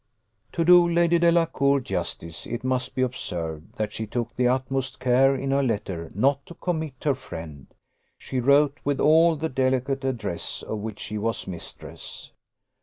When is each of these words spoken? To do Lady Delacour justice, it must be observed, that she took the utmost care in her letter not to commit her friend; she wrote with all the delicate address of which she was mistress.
To 0.53 0.65
do 0.65 0.89
Lady 0.89 1.19
Delacour 1.19 1.79
justice, 1.79 2.47
it 2.47 2.63
must 2.63 2.95
be 2.95 3.03
observed, 3.03 3.75
that 3.75 3.93
she 3.93 4.07
took 4.07 4.35
the 4.35 4.47
utmost 4.47 4.99
care 4.99 5.35
in 5.35 5.51
her 5.51 5.61
letter 5.61 6.11
not 6.15 6.43
to 6.47 6.55
commit 6.55 7.03
her 7.03 7.13
friend; 7.13 7.67
she 8.17 8.39
wrote 8.39 8.79
with 8.83 8.99
all 8.99 9.35
the 9.35 9.47
delicate 9.47 10.03
address 10.03 10.63
of 10.63 10.79
which 10.79 10.99
she 11.01 11.19
was 11.19 11.45
mistress. 11.45 12.33